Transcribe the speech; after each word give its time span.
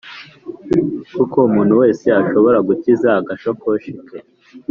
kuko 1.15 1.37
umuntu 1.47 1.73
wese 1.81 2.05
ashobora 2.21 2.57
gukiza 2.67 3.09
agasakoshi 3.19 3.89
ke, 4.07 4.17